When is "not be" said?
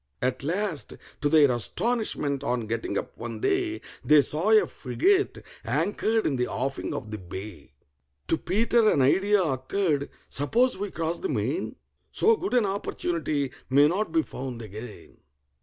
13.87-14.23